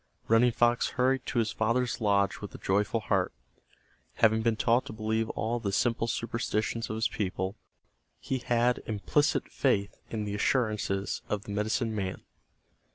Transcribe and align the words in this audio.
Running 0.27 0.51
Fox 0.51 0.87
hurried 0.97 1.27
to 1.27 1.37
his 1.37 1.51
father's 1.51 2.01
lodge 2.01 2.41
with 2.41 2.55
a 2.55 2.57
joyful 2.57 3.01
heart. 3.01 3.31
Having 4.15 4.41
been 4.41 4.55
taught 4.55 4.87
to 4.87 4.93
believe 4.93 5.29
all 5.31 5.59
the 5.59 5.71
simple 5.71 6.07
superstitions 6.07 6.89
of 6.89 6.95
his 6.95 7.07
people, 7.07 7.55
he 8.19 8.39
had 8.39 8.81
implicit 8.87 9.51
faith 9.51 9.93
in 10.09 10.25
the 10.25 10.33
assurances 10.33 11.21
of 11.29 11.43
the 11.43 11.51
medicine 11.51 11.93
man. 11.93 12.23